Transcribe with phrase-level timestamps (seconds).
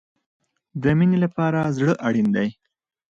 [0.81, 2.47] د مینې لپاره زړه اړین دی